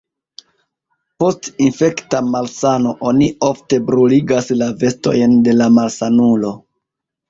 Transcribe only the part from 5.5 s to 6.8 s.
la malsanulo.